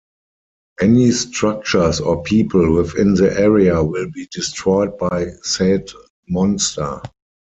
Any 0.81 1.11
structures 1.11 1.99
or 1.99 2.23
people 2.23 2.73
within 2.73 3.13
the 3.13 3.39
area 3.39 3.83
will 3.83 4.09
be 4.09 4.27
destroyed 4.33 4.97
by 4.97 5.27
said 5.43 5.91
monster. 6.27 7.03